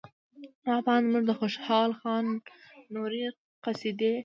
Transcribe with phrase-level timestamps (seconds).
[0.63, 2.25] زما په اند موږ د خوشال خان
[2.93, 3.25] نورې
[3.63, 4.13] قصیدې